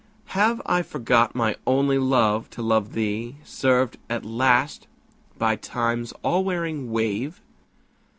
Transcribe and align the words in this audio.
Have 0.33 0.63
I 0.65 0.81
forgot, 0.81 1.35
my 1.35 1.55
only 1.67 1.99
love, 1.99 2.49
to 2.57 2.63
love 2.63 2.93
thee, 2.93 3.35
Severed 3.43 3.99
at 4.09 4.25
last 4.25 4.87
by 5.37 5.55
Time's 5.55 6.11
all 6.23 6.43
wearing 6.43 6.89
wave? 6.89 7.39